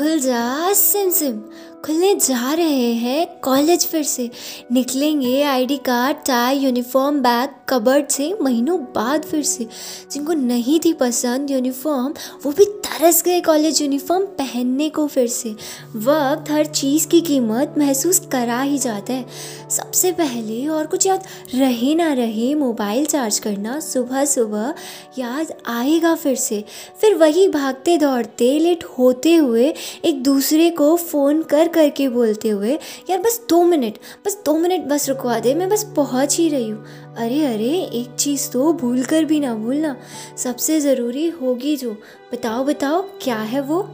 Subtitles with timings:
[0.00, 1.40] खुल जा SIM SIM.
[1.86, 4.30] खुलने जा रहे हैं। कॉलेज फिर से
[4.72, 9.66] निकलेंगे। ID card, tie, uniform, bag, cupboard से महीनों बाद फिर से।
[10.12, 15.50] जिनको नहीं थी पसंद यूनिफॉर्म, वो भी तरस गए कॉलेज यूनिफॉर्म पहनने को फिर से।
[15.96, 19.26] वक्त हर चीज़ की कीमत महसूस करा ही जाता है।
[19.70, 24.74] सबसे पहले और कुछ याद रहे ना रहे, मोबाइल चार्ज करना सुबह सुबह
[25.18, 26.64] याद आएगा फिर से।
[27.00, 32.78] फिर वही भागते दौड़ते लेट होते हुए एक दूसरे को फ़ोन कर करके बोलते हुए,
[33.10, 36.68] यार बस दो मिनट, बस दो मिनट बस रुकवा दे, मैं बस पहुँच ही रही
[36.68, 36.84] हूँ।
[37.16, 39.96] अरे अरे, एक चीज़ तो भूल कर भी ना भूलना।
[40.36, 41.92] सबसे ज़रूरी होगी जो।
[42.32, 43.88] बताओ बताओ, क्या है वो?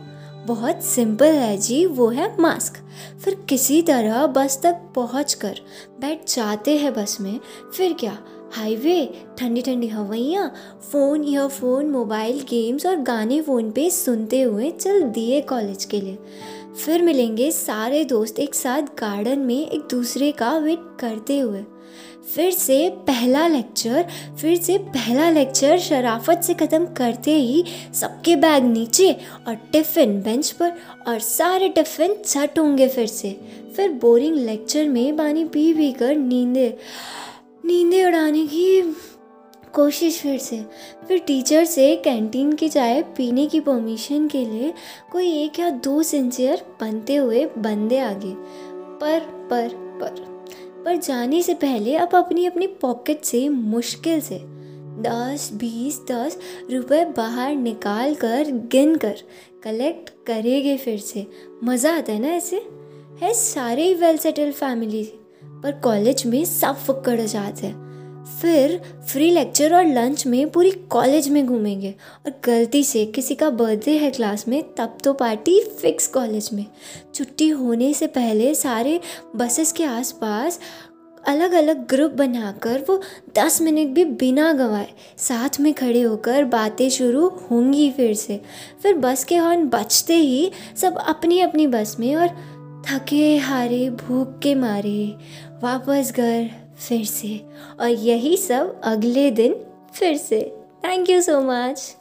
[0.46, 2.74] बहुत सिंपल है जी, वो है मास्क।
[3.24, 5.60] फिर किसी तरह बस तक पहुँच कर
[6.00, 7.40] बैठ जाते हैं बस में।
[7.76, 8.18] फिर क्या?
[8.52, 10.52] हाईवे ठंडी ठंडी हवाइयाँ,
[10.92, 16.18] फ़ोन ईयरफोन मोबाइल, गेम्स और गाने फ़ोन पे सुनते हुए चल दिए कॉलेज के लिए।
[16.76, 21.62] फिर मिलेंगे सारे दोस्त एक साथ गार्डन में एक दूसरे का वेट करते हुए।
[22.34, 24.06] फिर से पहला लेक्चर
[24.40, 29.12] फिर से पहला लेक्चर शराफत से ख़त्म करते ही सबके बैग नीचे
[29.48, 30.72] और टिफ़िन बेंच पर
[31.08, 33.30] और सारे टिफ़िन छट होंगे फिर से।
[33.76, 36.68] फिर बोरिंग लेक्चर में पानी पी पी कर नींदे,
[37.64, 38.80] नींदें उड़ाने की
[39.76, 40.64] कोशिश फिर से।
[41.08, 44.72] फिर टीचर से कैंटीन की चाय पीने की परमिशन के लिए
[45.12, 48.34] कोई एक या दो सिंसियर बनते हुए बंदे आगे।
[49.00, 49.68] पर पर
[50.00, 50.24] पर
[50.84, 54.40] पर जाने से पहले अब अपनी अपनी पॉकेट से मुश्किल से
[55.02, 56.38] दस, बीस, दस
[56.70, 59.16] रुपए बाहर निकाल कर, गिन कर
[59.62, 61.26] कलेक्ट करेंगे फिर से।
[61.64, 62.56] मज़ा आता है ना ऐसे?
[63.20, 65.04] है सारे ही वेल सेटल फैमिली
[65.44, 67.85] पर कॉलेज में सब फुक्कड़ जाते हैं।
[68.40, 71.94] फिर फ्री लेक्चर और लंच में पूरी कॉलेज में घूमेंगे।
[72.26, 76.64] और गलती से किसी का बर्थडे है क्लास में, तब तो पार्टी फिक्स कॉलेज में।
[77.14, 79.00] छुट्टी होने से पहले सारे
[79.36, 80.60] बसेस के आसपास
[81.26, 83.00] अलग अलग ग्रुप बनाकर वो
[83.36, 84.88] दस मिनट भी बिना गंवाए
[85.18, 88.40] साथ में खड़े होकर बातें शुरू होंगी फिर से।
[88.82, 92.28] फिर बस के हॉर्न बजते ही सब अपनी अपनी बस में और
[92.88, 95.14] थके हारे, भूख के मारे,
[95.62, 97.46] वापस घर फिर से।
[97.80, 101.95] और यही सब अगले दिन फिर से। Thank you so much